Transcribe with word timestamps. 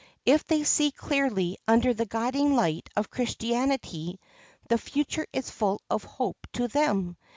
If 0.25 0.43
they 0.45 0.63
see 0.63 0.89
clearly 0.89 1.59
under 1.67 1.93
the 1.93 2.07
guiding 2.07 2.55
light 2.55 2.89
of 2.95 3.11
Christianity 3.11 4.19
the 4.67 4.79
future 4.79 5.27
is 5.31 5.51
full 5.51 5.79
of 5.91 6.03
hope 6.03 6.47
to 6.53 6.67
them. 6.67 7.17